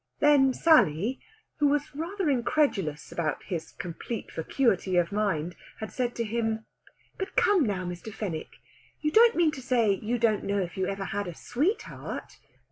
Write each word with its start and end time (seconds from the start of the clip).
Then 0.19 0.51
Sally, 0.51 1.19
who 1.59 1.67
was 1.67 1.93
rather 1.93 2.27
incredulous 2.27 3.11
about 3.11 3.43
this 3.51 3.71
complete 3.71 4.31
vacuity 4.31 4.97
of 4.97 5.11
mind, 5.11 5.55
had 5.79 5.91
said 5.91 6.15
to 6.15 6.23
him: 6.23 6.65
"But 7.19 7.35
come 7.35 7.67
now, 7.67 7.85
Mr. 7.85 8.11
Fenwick, 8.11 8.53
you 9.01 9.11
don't 9.11 9.35
mean 9.35 9.51
to 9.51 9.61
say 9.61 9.91
you 9.93 10.17
don't 10.17 10.43
know 10.43 10.57
if 10.57 10.75
you 10.75 10.87
ever 10.87 11.05
had 11.05 11.27
a 11.27 11.35
sweetheart?" 11.35 12.39